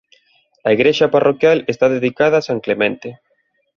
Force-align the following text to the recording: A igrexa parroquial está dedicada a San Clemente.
A 0.67 0.69
igrexa 0.75 1.07
parroquial 1.15 1.57
está 1.73 1.85
dedicada 1.95 2.35
a 2.39 2.45
San 2.47 2.59
Clemente. 2.65 3.09